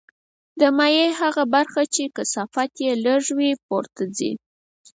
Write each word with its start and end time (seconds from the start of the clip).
د 0.59 0.61
مایع 0.77 1.09
هغه 1.21 1.43
برخه 1.55 1.81
چې 1.93 2.03
کثافت 2.17 2.71
یې 2.85 2.91
لږ 3.05 3.23
وي 3.37 3.51
پورته 3.65 4.03
ځي. 4.17 4.31